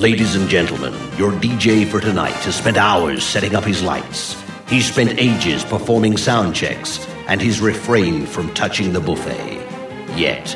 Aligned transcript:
Ladies 0.00 0.34
and 0.34 0.48
gentlemen, 0.48 0.94
your 1.18 1.30
DJ 1.30 1.86
for 1.86 2.00
tonight 2.00 2.42
has 2.46 2.54
spent 2.54 2.78
hours 2.78 3.22
setting 3.22 3.54
up 3.54 3.64
his 3.64 3.82
lights. 3.82 4.34
He's 4.66 4.90
spent 4.90 5.18
ages 5.18 5.62
performing 5.62 6.16
sound 6.16 6.54
checks, 6.54 7.06
and 7.28 7.38
he's 7.38 7.60
refrained 7.60 8.26
from 8.26 8.48
touching 8.54 8.94
the 8.94 9.00
buffet. 9.00 9.60
Yet. 10.16 10.52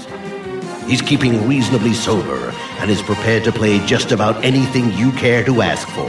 He's 0.87 1.03
keeping 1.03 1.47
reasonably 1.47 1.93
sober 1.93 2.55
and 2.79 2.91
is 2.91 3.03
prepared 3.03 3.45
to 3.45 3.53
play 3.53 3.85
just 3.85 4.13
about 4.13 4.43
anything 4.43 4.91
you 4.95 5.13
care 5.13 5.45
to 5.45 5.61
ask 5.61 5.87
for. 5.89 6.09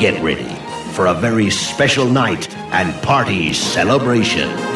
Get 0.00 0.18
ready 0.22 0.48
for 0.94 1.08
a 1.08 1.14
very 1.14 1.50
special 1.50 2.06
night 2.06 2.50
and 2.72 2.90
party 3.02 3.52
celebration. 3.52 4.75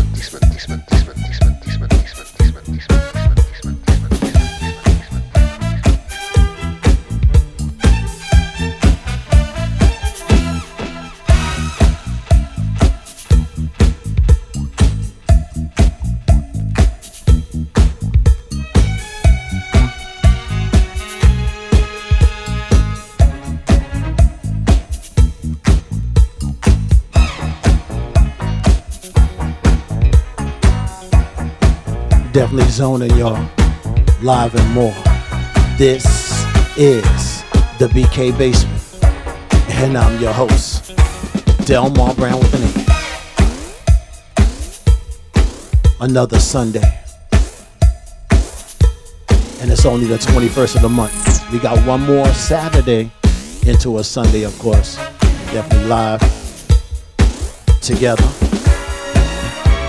zoning 32.81 33.15
y'all 33.15 33.37
live 34.23 34.55
and 34.55 34.71
more. 34.73 34.95
This 35.77 36.03
is 36.75 37.43
the 37.77 37.87
BK 37.93 38.35
Basement, 38.35 38.81
and 39.69 39.95
I'm 39.95 40.19
your 40.19 40.33
host, 40.33 40.97
Delmar 41.67 42.15
Brown 42.15 42.39
with 42.39 42.55
an 42.55 42.63
A. 45.99 46.05
Another 46.05 46.39
Sunday, 46.39 46.99
and 49.61 49.69
it's 49.69 49.85
only 49.85 50.07
the 50.07 50.17
21st 50.17 50.77
of 50.77 50.81
the 50.81 50.89
month. 50.89 51.51
We 51.51 51.59
got 51.59 51.77
one 51.85 52.03
more 52.07 52.25
Saturday 52.29 53.11
into 53.67 53.99
a 53.99 54.03
Sunday, 54.03 54.41
of 54.41 54.57
course. 54.57 54.95
Definitely 55.53 55.87
live 55.87 56.19
together 57.79 58.27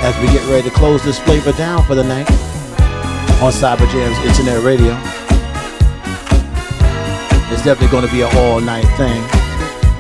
as 0.04 0.14
we 0.20 0.26
get 0.26 0.46
ready 0.50 0.68
to 0.68 0.74
close 0.74 1.02
this 1.02 1.18
flavor 1.20 1.52
down 1.52 1.82
for 1.86 1.94
the 1.94 2.04
night 2.04 2.51
on 3.42 3.50
Cyberjamz 3.50 4.24
Internet 4.24 4.62
Radio. 4.62 4.92
It's 7.52 7.64
definitely 7.64 7.88
going 7.88 8.06
to 8.06 8.12
be 8.12 8.22
an 8.22 8.30
all 8.36 8.60
night 8.60 8.86
thing. 8.96 9.20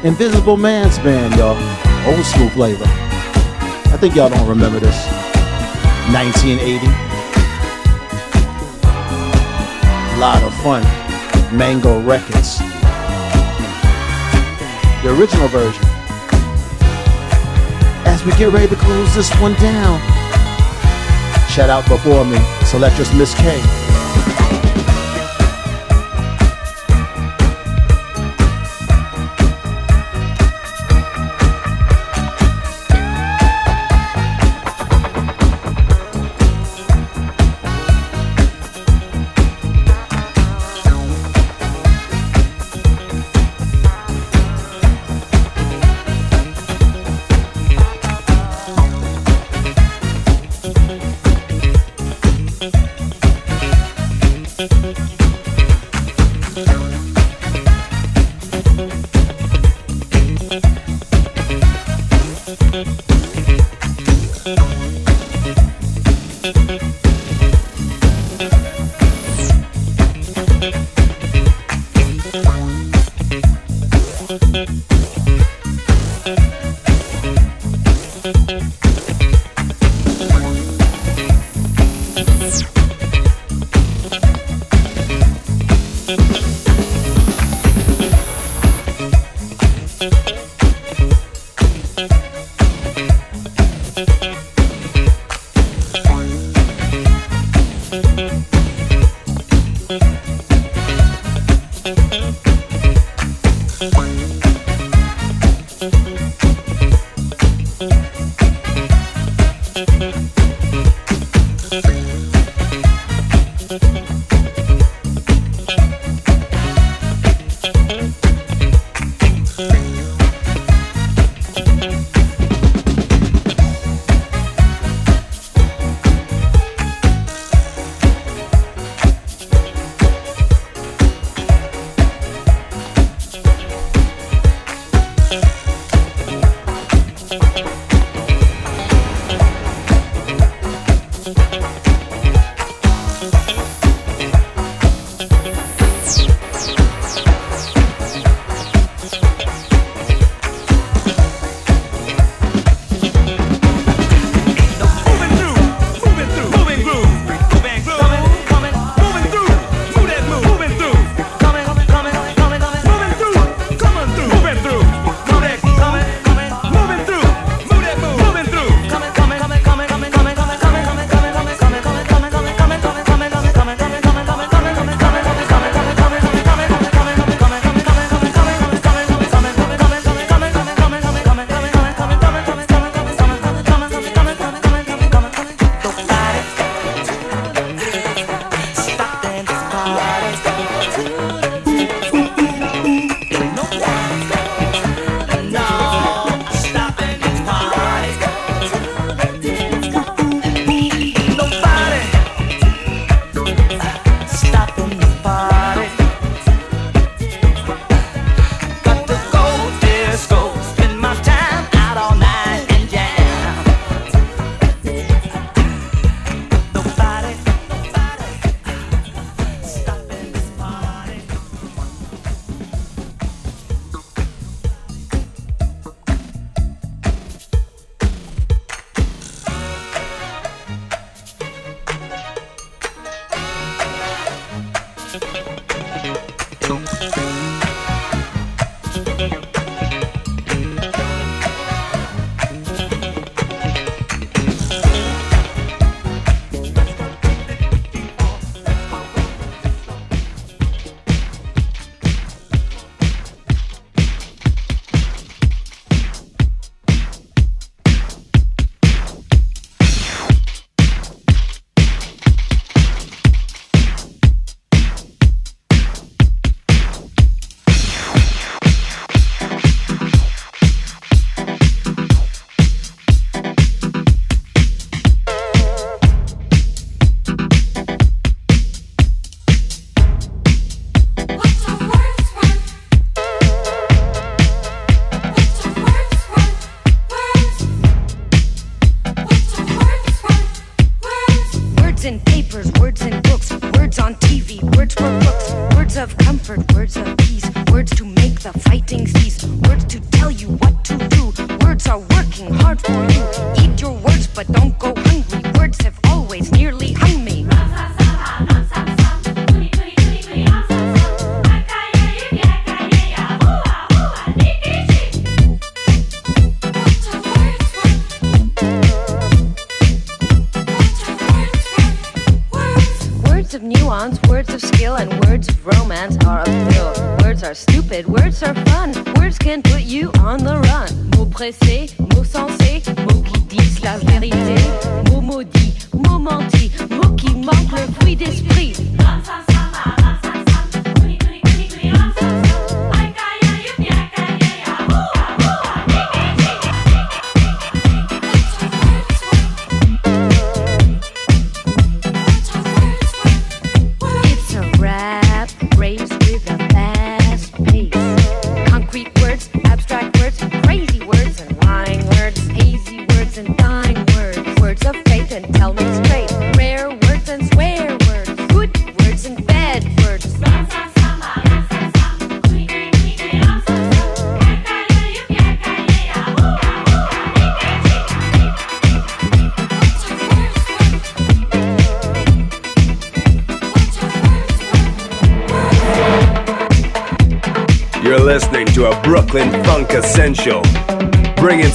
Invisible 0.04 0.56
Man's 0.56 0.96
Band, 1.00 1.34
y'all. 1.34 1.58
Old 2.06 2.24
school 2.24 2.48
flavor. 2.50 2.84
I 2.86 3.96
think 3.98 4.14
y'all 4.14 4.28
don't 4.28 4.48
remember 4.48 4.78
this. 4.78 4.94
1980. 6.12 6.86
A 10.14 10.18
lot 10.20 10.40
of 10.44 10.54
fun. 10.62 10.82
Mango 11.56 12.00
Records. 12.02 12.58
The 15.02 15.16
original 15.18 15.48
version 15.48 15.84
as 18.06 18.24
we 18.24 18.30
get 18.36 18.52
ready 18.52 18.68
to 18.68 18.76
close 18.76 19.12
this 19.16 19.32
one 19.40 19.54
down. 19.54 20.00
Shout 21.48 21.70
out 21.70 21.88
before 21.88 22.24
me, 22.24 22.38
Selectress 22.72 23.12
Miss 23.12 23.34
K. 23.34 23.81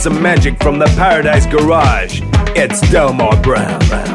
some 0.08 0.22
magic 0.24 0.58
from 0.64 0.80
the 0.80 0.86
Paradise 0.96 1.46
Garage. 1.46 2.22
It's 2.56 2.80
Delmar 2.92 3.42
Brown. 3.42 4.07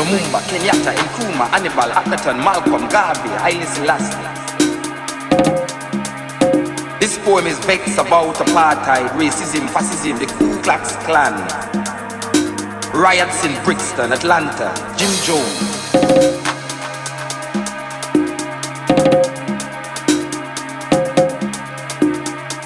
Lumumba, 0.00 0.40
Kenyatta, 0.48 0.94
Nkrumah, 0.96 1.50
Hannibal, 1.50 1.90
Akhenaten, 1.92 2.38
Malcolm, 2.42 2.88
Garvey, 2.88 3.28
Haile 3.44 3.66
Selassie. 3.66 4.16
This 6.98 7.18
poem 7.18 7.46
is 7.46 7.58
vexed 7.66 7.98
about 7.98 8.34
apartheid, 8.36 9.10
racism, 9.20 9.68
fascism, 9.68 10.18
the 10.18 10.24
Ku 10.24 10.58
Klux 10.62 10.96
Klan. 11.04 11.36
Riots 12.94 13.44
in 13.44 13.52
Brixton, 13.62 14.10
Atlanta, 14.10 14.72
Jim 14.96 15.12
Jones. 15.20 15.60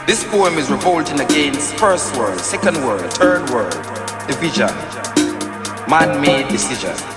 This 0.07 0.23
poem 0.31 0.57
is 0.57 0.71
revolting 0.71 1.19
against 1.19 1.75
first 1.75 2.17
world, 2.17 2.39
second 2.39 2.77
world, 2.87 3.13
third 3.15 3.51
world, 3.51 3.75
division, 4.29 4.71
man-made 5.89 6.47
decision. 6.47 7.14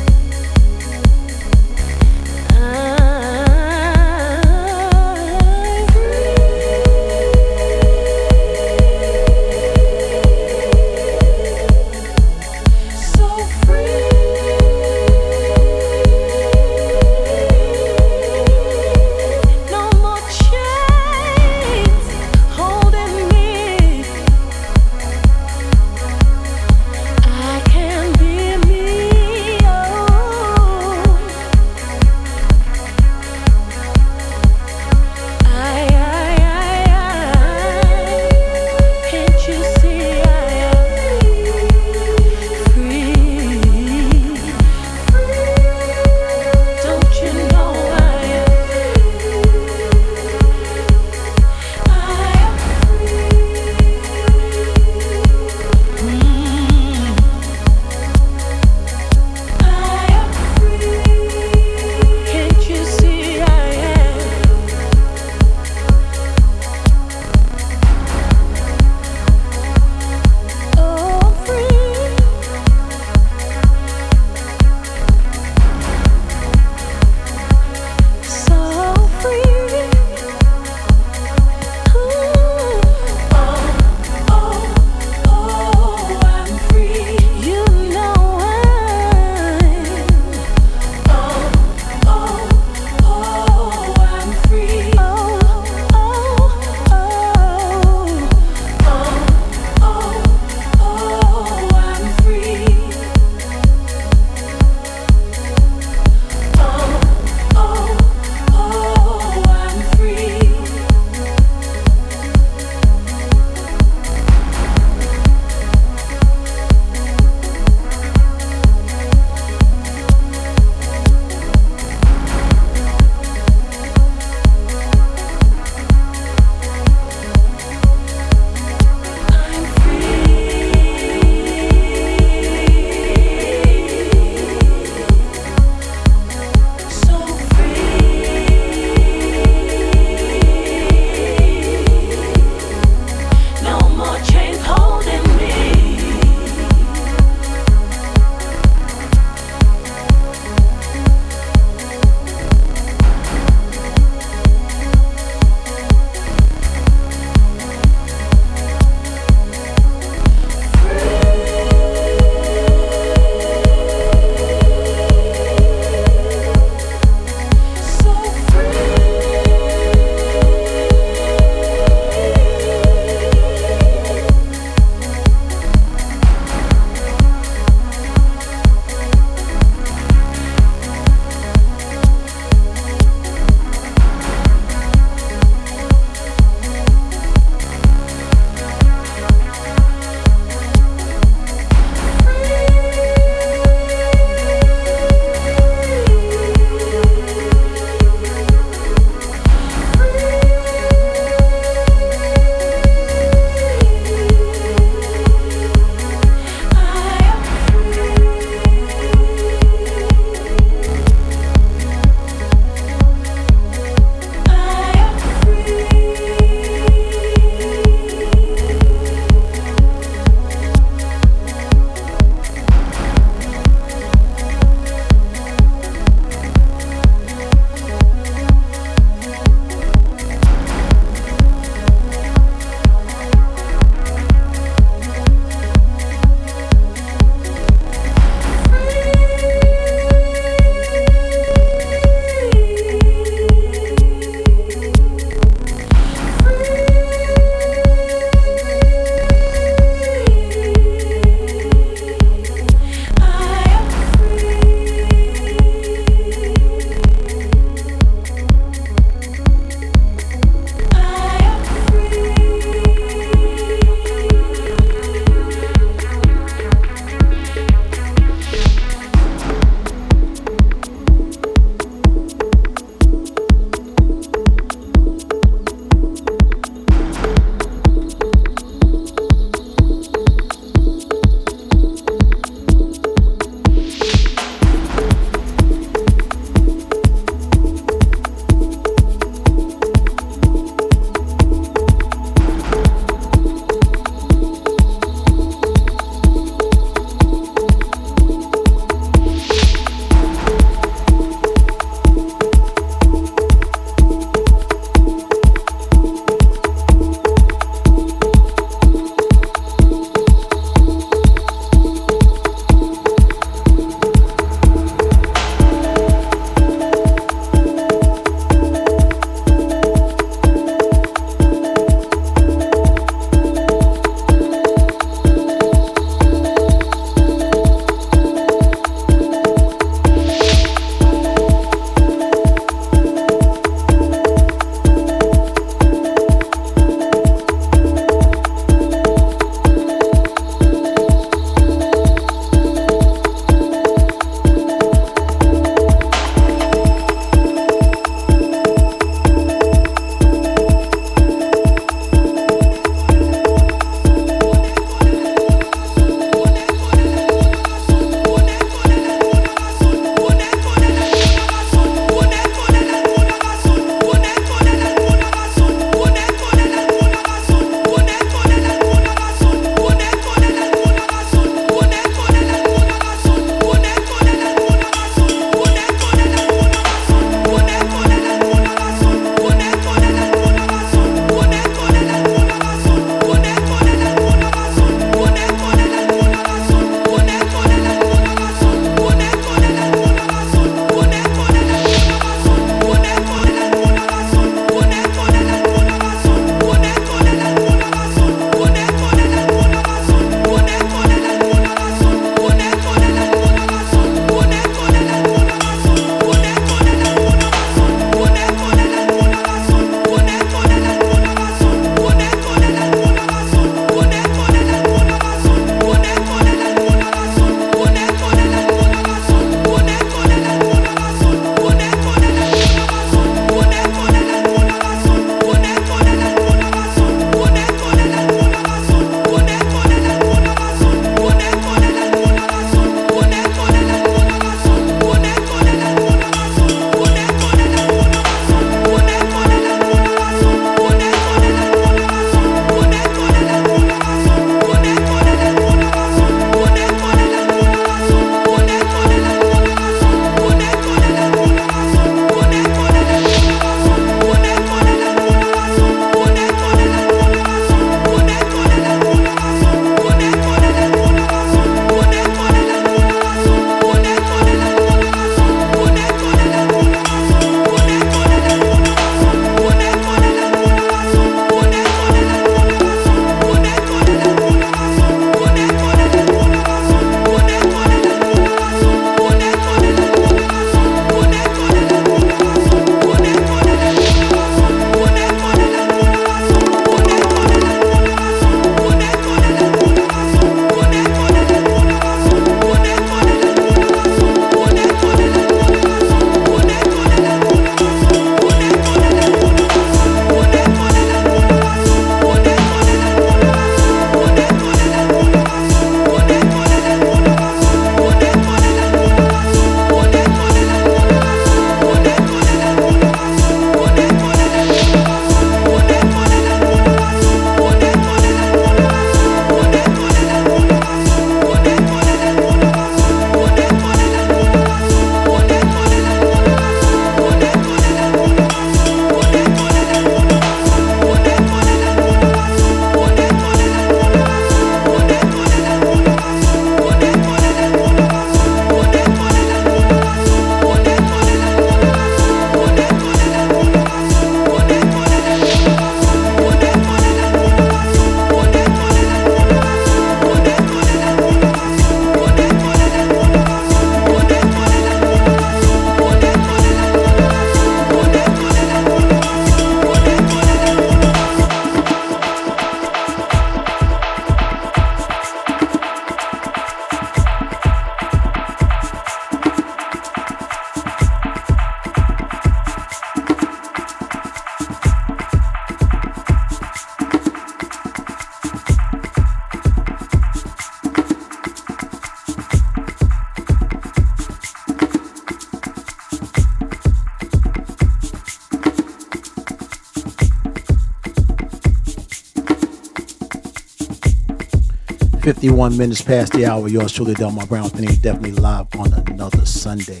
51 595.44 595.76
minutes 595.76 596.00
past 596.00 596.32
the 596.32 596.46
hour. 596.46 596.66
Yours 596.68 596.90
truly, 596.90 597.12
Delmar 597.12 597.44
Brown, 597.44 597.68
thing 597.68 597.84
definitely 597.96 598.32
live 598.32 598.66
on 598.78 598.90
another 598.94 599.44
Sunday. 599.44 600.00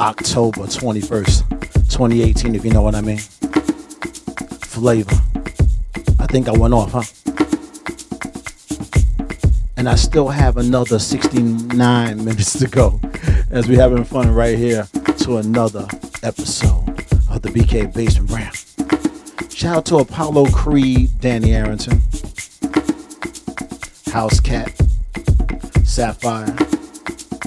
October 0.00 0.62
21st, 0.62 1.48
2018, 1.88 2.56
if 2.56 2.64
you 2.64 2.72
know 2.72 2.82
what 2.82 2.96
I 2.96 3.00
mean. 3.00 3.18
Flavor. 4.58 5.14
I 6.18 6.26
think 6.26 6.48
I 6.48 6.58
went 6.58 6.74
off, 6.74 6.90
huh? 6.90 7.04
And 9.76 9.88
I 9.88 9.94
still 9.94 10.30
have 10.30 10.56
another 10.56 10.98
69 10.98 12.24
minutes 12.24 12.58
to 12.58 12.66
go 12.66 13.00
as 13.52 13.68
we're 13.68 13.80
having 13.80 14.02
fun 14.02 14.34
right 14.34 14.58
here 14.58 14.88
to 15.18 15.36
another 15.36 15.86
episode 16.24 16.88
of 17.30 17.40
the 17.42 17.50
BK 17.50 17.94
Basement. 17.94 18.33
Shout 19.54 19.76
out 19.76 19.86
to 19.86 19.96
Apollo 19.98 20.46
Creed, 20.46 21.10
Danny 21.20 21.54
Arrington, 21.54 22.02
House 24.12 24.40
Cat, 24.40 24.72
Sapphire, 25.84 26.54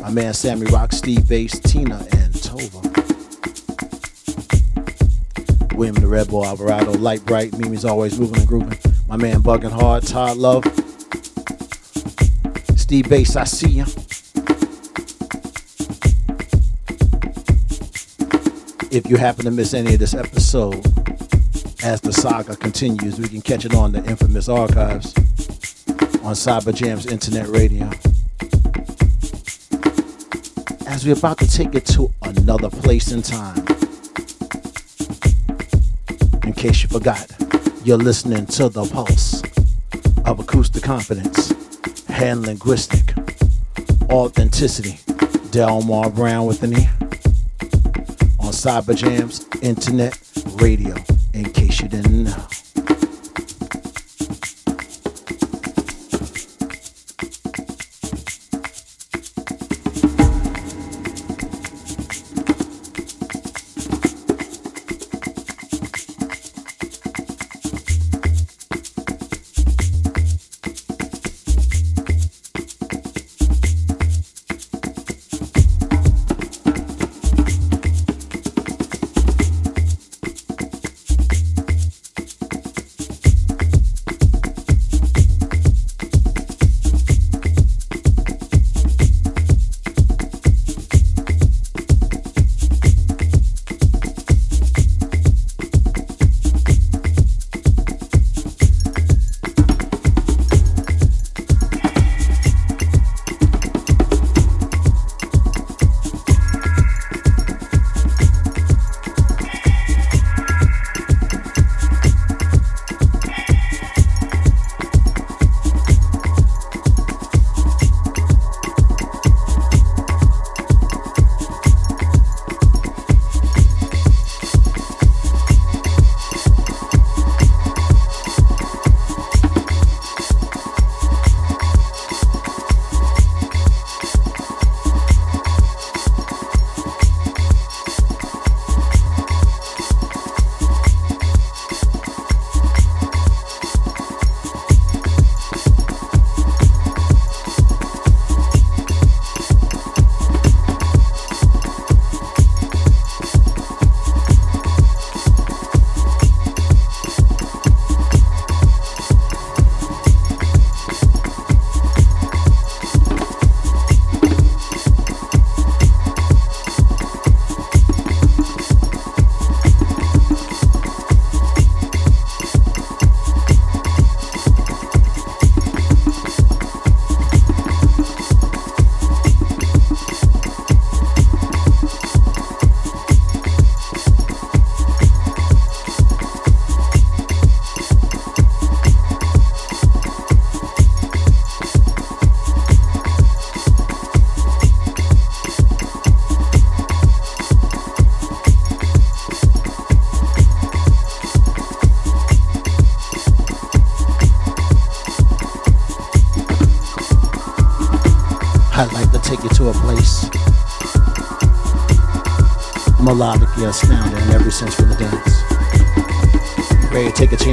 my 0.01 0.09
man 0.09 0.33
Sammy 0.33 0.67
Rock, 0.71 0.93
Steve 0.93 1.27
Bass, 1.27 1.59
Tina, 1.59 1.97
and 1.97 2.33
Tova. 2.33 2.81
William 5.75 5.95
the 5.95 6.07
Red 6.07 6.29
Bull, 6.29 6.45
Alvarado, 6.45 6.93
Light 6.93 7.25
Bright, 7.25 7.57
Mimi's 7.57 7.83
always 7.83 8.17
moving 8.17 8.37
and 8.37 8.47
grooving. 8.47 8.79
My 9.09 9.17
man 9.17 9.41
Bugging 9.41 9.71
Hard, 9.71 10.03
Todd 10.03 10.37
Love, 10.37 10.63
Steve 12.79 13.09
Bass, 13.09 13.35
I 13.35 13.43
see 13.43 13.67
ya. 13.67 13.85
If 18.89 19.09
you 19.09 19.17
happen 19.17 19.43
to 19.43 19.51
miss 19.51 19.73
any 19.73 19.93
of 19.95 19.99
this 19.99 20.13
episode, 20.13 20.96
as 21.87 22.01
the 22.01 22.11
saga 22.11 22.53
continues, 22.53 23.17
we 23.17 23.29
can 23.29 23.41
catch 23.41 23.63
it 23.63 23.73
on 23.73 23.93
the 23.93 24.03
infamous 24.09 24.49
archives 24.49 25.13
on 26.21 26.33
Cyberjamz 26.35 27.09
internet 27.09 27.47
radio. 27.47 27.89
As 30.85 31.05
we're 31.05 31.17
about 31.17 31.37
to 31.37 31.47
take 31.49 31.75
it 31.75 31.85
to 31.85 32.13
another 32.23 32.69
place 32.69 33.13
in 33.13 33.21
time. 33.21 33.65
In 36.43 36.51
case 36.51 36.83
you 36.83 36.89
forgot, 36.89 37.25
you're 37.85 37.97
listening 37.97 38.45
to 38.47 38.67
the 38.67 38.85
pulse 38.85 39.41
of 40.25 40.41
acoustic 40.41 40.83
confidence, 40.83 41.53
hand 42.09 42.45
linguistic, 42.45 43.13
authenticity. 44.09 44.99
Delmar 45.51 46.09
Brown 46.09 46.47
with 46.47 46.63
an 46.63 46.73
E 46.73 46.89
on 48.41 48.51
Cyberjamz 48.51 49.63
internet 49.63 50.19
radio 50.61 50.93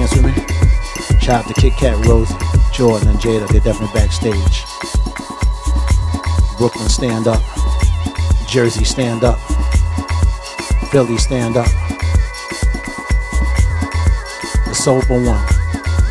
Chance 0.05 0.23
with 0.23 0.37
me? 0.37 1.19
Shout 1.19 1.47
out 1.47 1.55
to 1.55 1.59
Kit 1.59 1.73
Kat, 1.79 2.05
Rosie, 2.05 2.35
Jordan, 2.75 3.09
and 3.09 3.19
Jada. 3.19 3.49
They're 3.49 3.61
definitely 3.61 3.99
backstage. 3.99 4.65
Brooklyn, 6.59 6.91
stand 6.91 7.27
up. 7.27 7.41
Jersey, 8.47 8.85
stand 8.85 9.25
up. 9.25 9.39
Philly, 10.91 11.17
stand 11.17 11.57
up. 11.57 11.69
The 14.67 14.75
Soulful 14.75 15.23
One. 15.23 15.47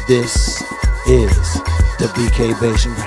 This 0.07 0.61
is 1.05 1.53
the 1.99 2.11
BK 2.15 2.59
Basement 2.59 3.02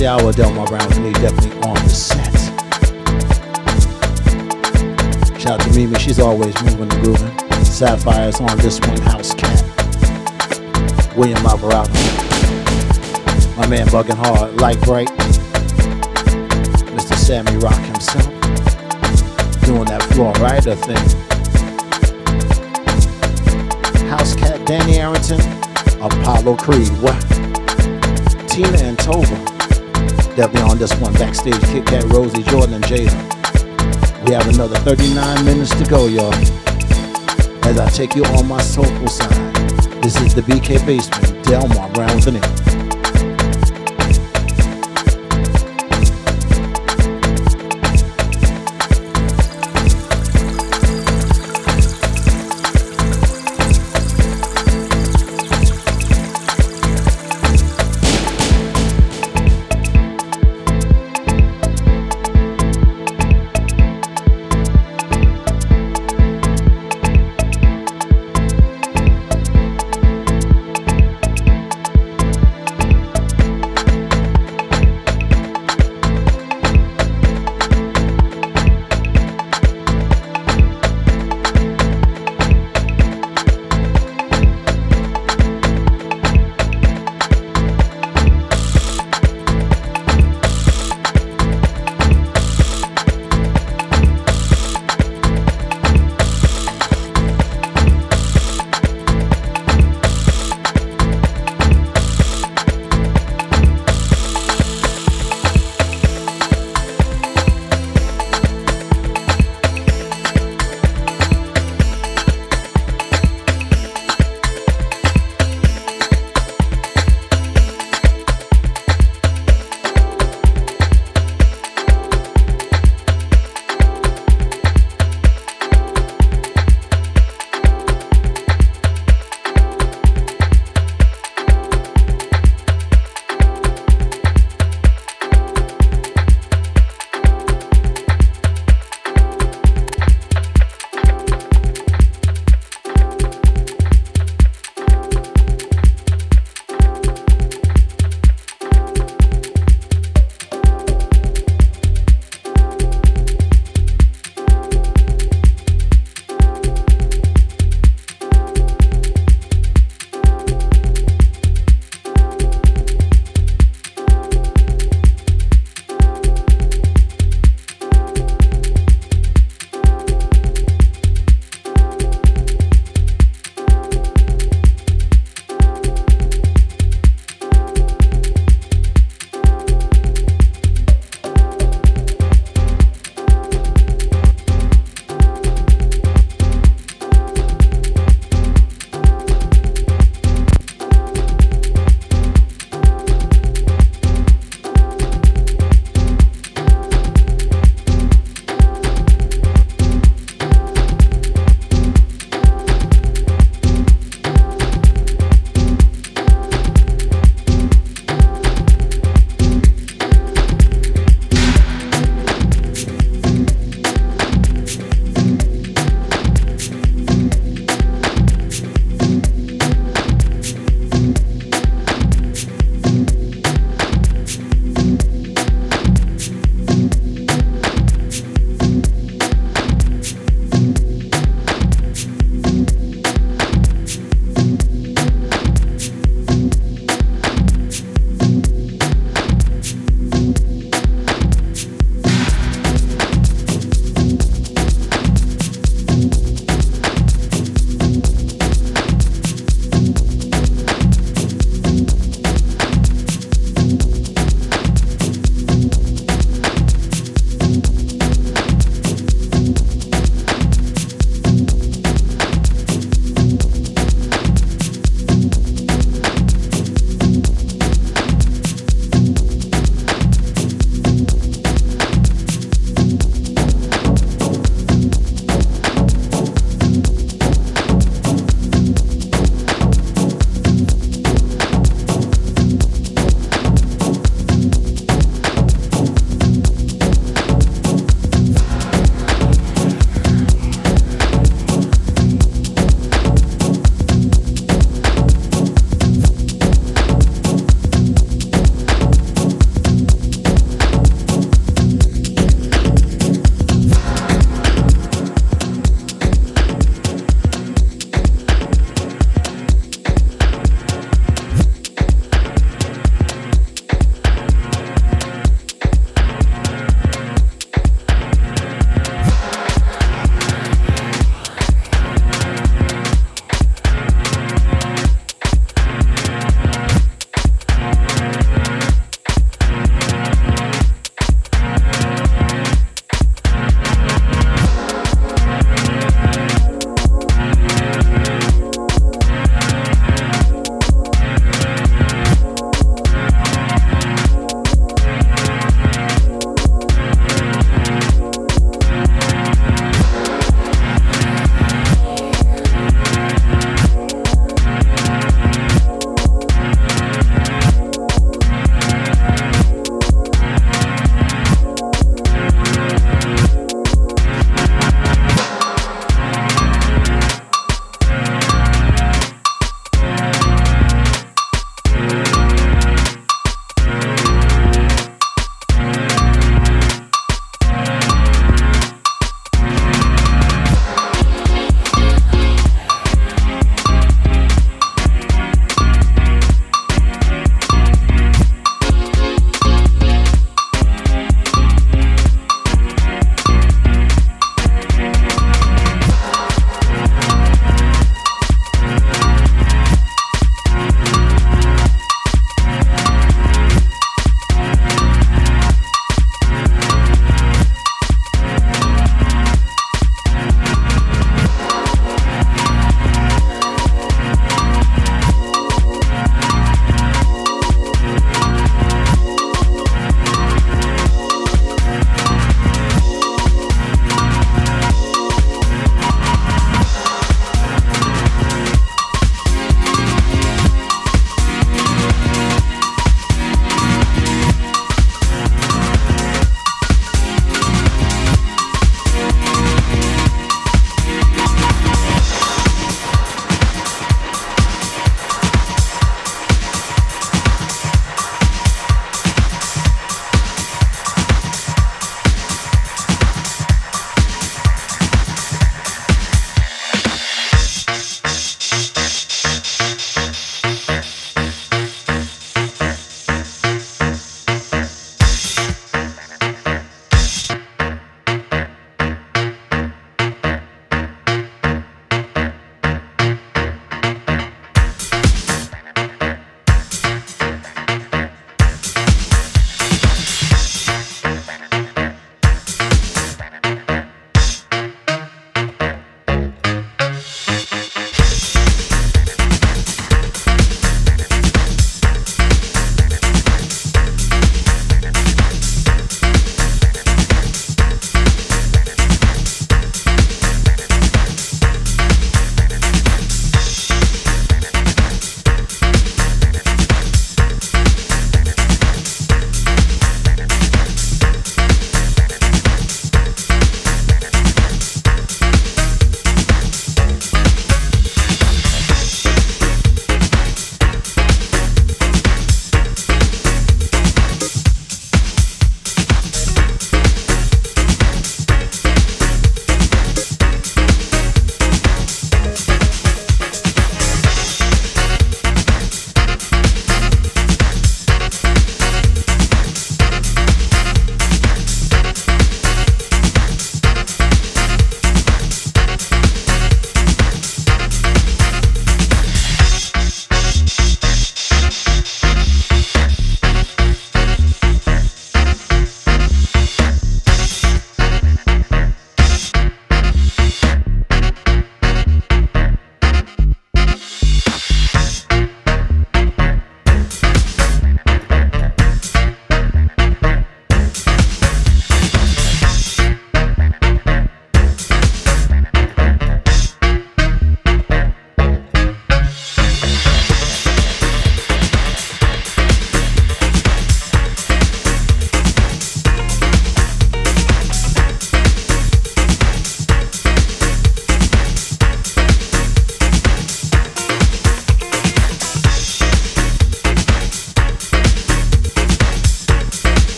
the 0.00 0.06
hour, 0.06 0.32
Delmar 0.32 0.66
Brown 0.66 0.88
with 0.88 0.98
me, 0.98 1.12
definitely 1.12 1.52
on 1.68 1.74
the 1.74 1.90
set. 1.90 2.32
Shout 5.38 5.60
out 5.60 5.60
to 5.60 5.70
Mimi, 5.76 5.98
she's 5.98 6.18
always 6.18 6.54
moving 6.62 6.90
and 6.90 7.04
grooving. 7.04 7.38
Sapphire's 7.64 8.40
on 8.40 8.56
this 8.58 8.80
one, 8.80 8.96
House 9.02 9.34
Cat. 9.34 9.62
William 11.16 11.44
Alvarado. 11.44 11.92
My 13.58 13.66
man 13.68 13.86
bugging 13.88 14.16
hard, 14.16 14.58
like 14.58 14.80
bright. 14.80 15.08
Mr. 16.96 17.14
Sammy 17.14 17.58
Rock 17.58 17.74
himself. 17.84 18.24
Doing 19.66 19.84
that 19.84 20.02
Florida 20.14 20.76
thing. 20.76 20.96
House 24.08 24.34
Cat, 24.34 24.64
Danny 24.66 24.96
Arrington, 24.98 25.40
Apollo 26.00 26.56
Creed. 26.56 26.88
What? 27.02 27.20
Tina 28.48 28.78
and 28.78 28.96
Tova. 28.96 29.49
Definitely 30.36 30.70
on 30.70 30.78
this 30.78 30.94
one. 31.00 31.12
Backstage, 31.14 31.60
Kit 31.64 31.86
Kat, 31.86 32.04
Rosie, 32.04 32.42
Jordan, 32.44 32.74
and 32.74 32.84
Jada. 32.84 34.26
We 34.26 34.32
have 34.32 34.48
another 34.48 34.76
39 34.78 35.44
minutes 35.44 35.74
to 35.76 35.84
go, 35.84 36.06
y'all. 36.06 36.32
As 37.64 37.78
I 37.78 37.88
take 37.90 38.14
you 38.14 38.24
on 38.24 38.46
my 38.46 38.60
soulful 38.62 39.08
side. 39.08 39.30
This 40.02 40.20
is 40.22 40.34
the 40.34 40.42
BK 40.42 40.86
Basement, 40.86 41.44
Delmar 41.44 41.90
Brown 41.92 42.14
with 42.16 42.26
an 42.26 42.36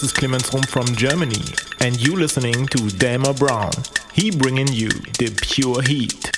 this 0.00 0.12
is 0.12 0.16
Clemens 0.16 0.50
Rum 0.54 0.62
from 0.62 0.86
Germany, 0.96 1.42
and 1.80 2.00
you 2.00 2.16
listening 2.16 2.66
to 2.68 2.88
Delmar 2.96 3.34
Brown. 3.34 3.72
He 4.14 4.30
bringing 4.30 4.68
you 4.68 4.88
the 4.88 5.36
pure 5.42 5.82
heat. 5.82 6.29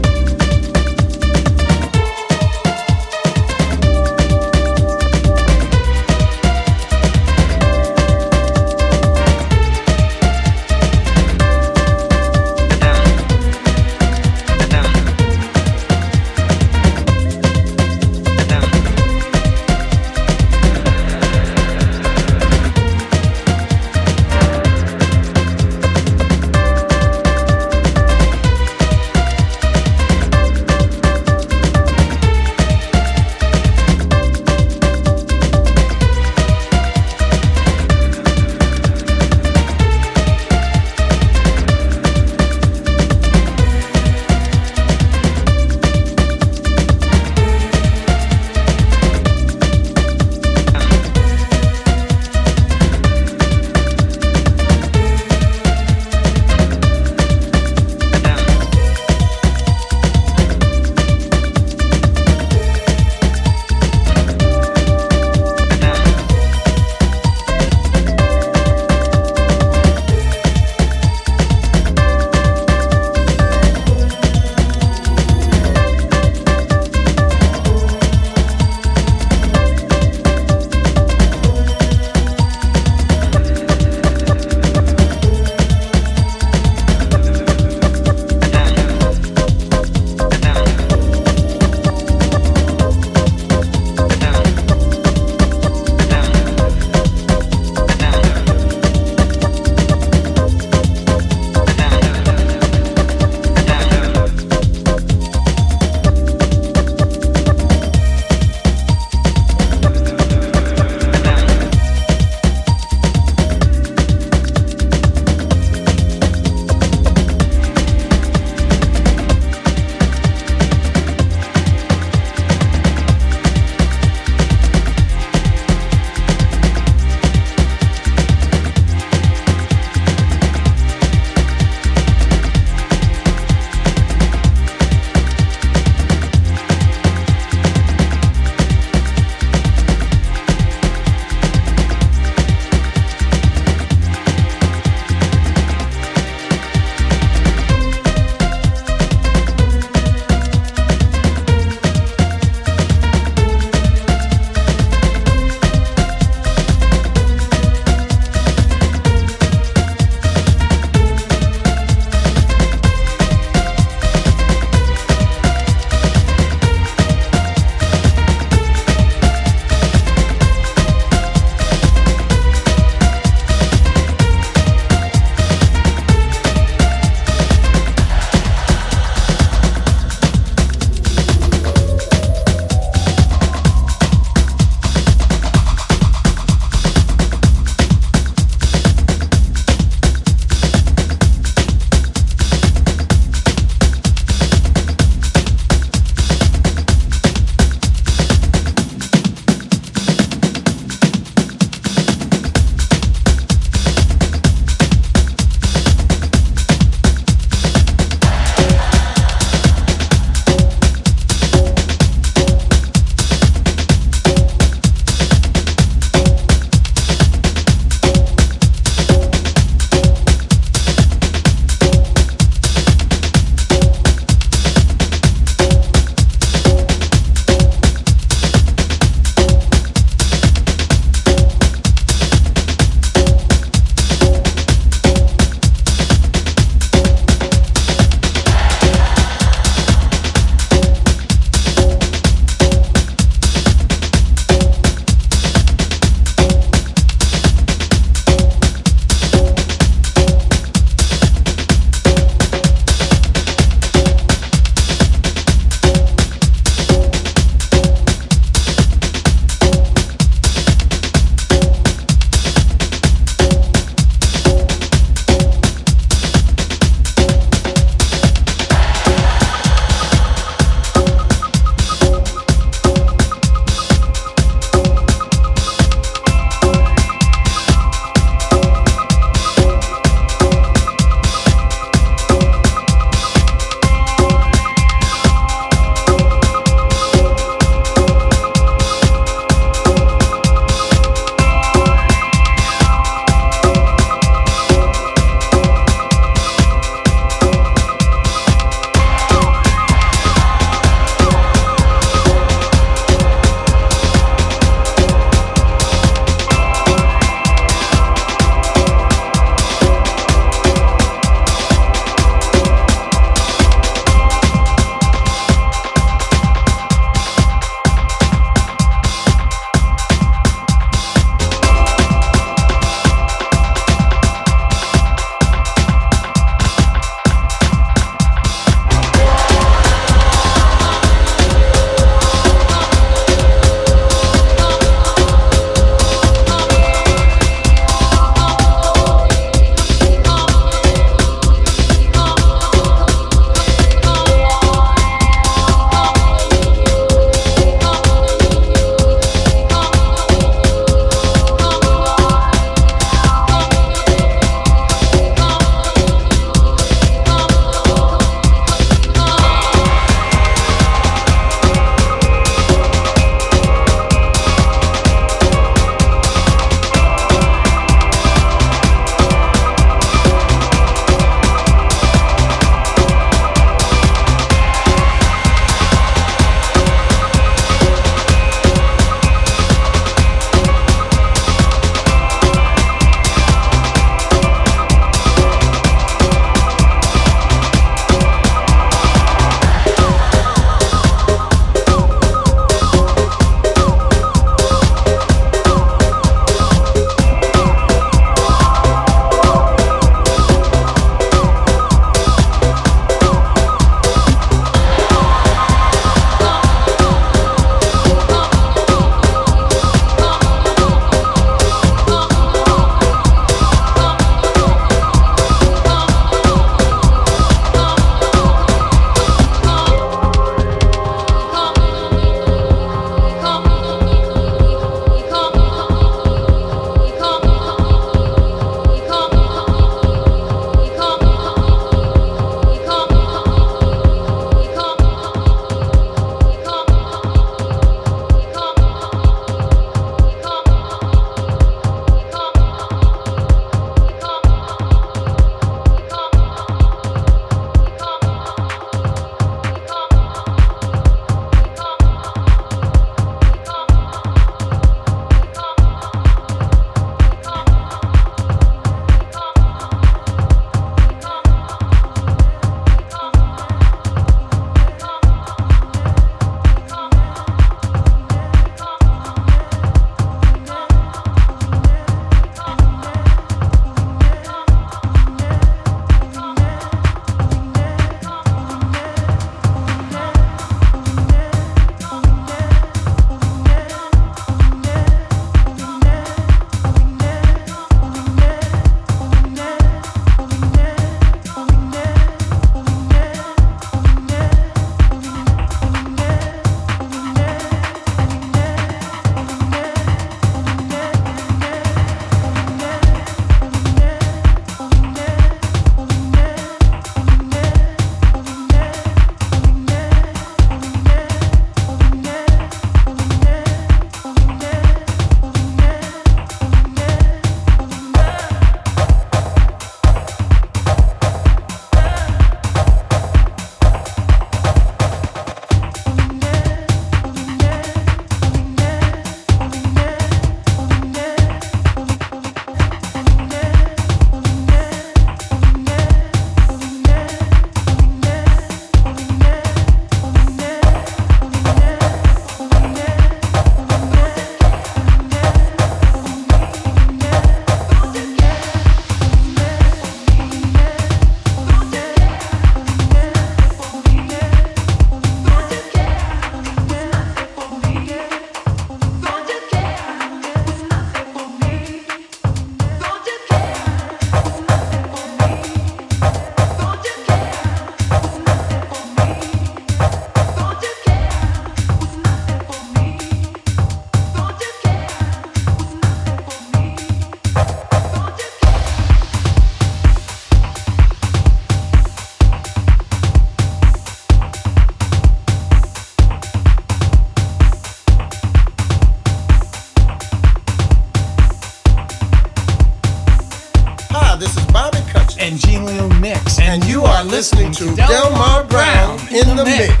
Listening 597.41 597.71
to 597.71 597.95
Delmar 597.95 598.65
Brown 598.65 599.17
in 599.33 599.55
the 599.55 599.65
mix. 599.65 600.00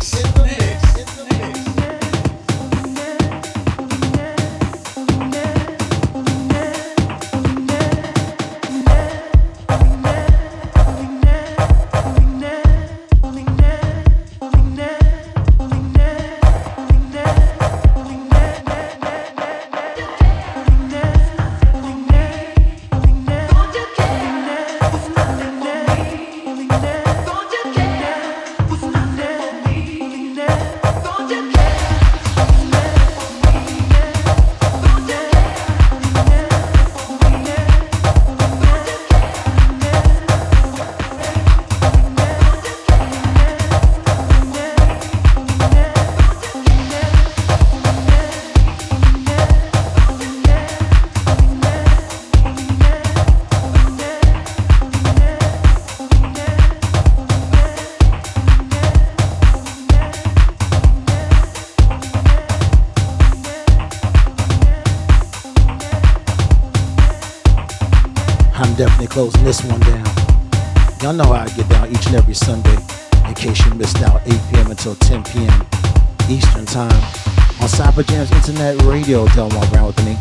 Internet 78.51 78.83
Radio. 78.83 79.25
Delmar 79.27 79.65
Brown 79.69 79.87
with 79.87 80.03
me, 80.03 80.11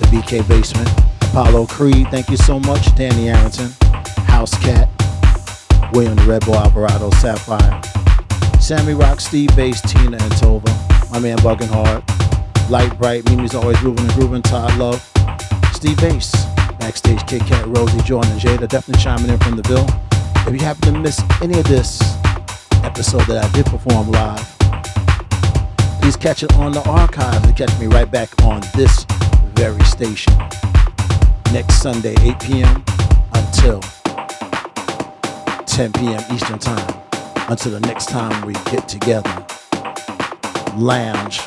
the 0.00 0.08
BK 0.10 0.46
Basement. 0.48 0.90
Apollo 1.30 1.66
Creed, 1.66 2.08
thank 2.10 2.28
you 2.28 2.36
so 2.36 2.58
much. 2.58 2.92
Danny 2.96 3.28
Arrington, 3.28 3.70
House 4.26 4.58
Cat, 4.58 4.88
William 5.92 6.16
the 6.16 6.24
Red 6.24 6.44
Bull 6.44 6.56
Alvarado, 6.56 7.10
Sapphire, 7.10 7.80
Sammy 8.60 8.94
Rock, 8.94 9.20
Steve 9.20 9.54
Bass, 9.54 9.80
Tina 9.82 10.16
and 10.16 10.32
Tova, 10.32 11.12
my 11.12 11.20
man 11.20 11.38
Bugging 11.38 11.68
Hard, 11.68 12.02
Light 12.68 12.98
Bright, 12.98 13.24
Mimi's 13.26 13.54
always 13.54 13.78
grooving 13.78 14.04
and 14.04 14.14
grooving, 14.14 14.42
Todd 14.42 14.76
Love, 14.78 15.00
Steve 15.72 15.96
Bass, 15.98 16.34
Backstage 16.80 17.24
Kit 17.28 17.42
Kat, 17.42 17.68
Rosie, 17.68 18.00
Jordan, 18.00 18.32
and 18.32 18.40
Jada, 18.40 18.68
definitely 18.68 19.00
chiming 19.00 19.30
in 19.30 19.38
from 19.38 19.54
the 19.54 19.62
Ville. 19.62 19.86
If 20.48 20.52
you 20.52 20.66
happen 20.66 20.92
to 20.92 20.98
miss 20.98 21.22
any 21.40 21.56
of 21.60 21.64
this 21.68 22.00
episode 22.82 23.26
that 23.26 23.44
I 23.44 23.52
did 23.52 23.66
perform 23.66 24.10
live, 24.10 24.55
catch 26.26 26.42
it 26.42 26.52
on 26.54 26.72
the 26.72 26.82
archives 26.88 27.46
and 27.46 27.56
catch 27.56 27.78
me 27.78 27.86
right 27.86 28.10
back 28.10 28.28
on 28.42 28.60
this 28.74 29.04
very 29.54 29.80
station 29.84 30.36
next 31.52 31.80
Sunday, 31.80 32.16
8 32.18 32.40
p.m. 32.40 32.84
until 33.32 33.78
10 35.66 35.92
p.m. 35.92 36.24
Eastern 36.34 36.58
Time. 36.58 37.00
Until 37.48 37.70
the 37.70 37.80
next 37.86 38.08
time 38.08 38.44
we 38.44 38.54
get 38.72 38.88
together, 38.88 39.46
lounge. 40.74 41.42